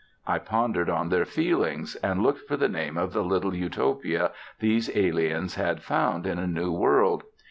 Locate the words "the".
2.57-2.67, 3.13-3.23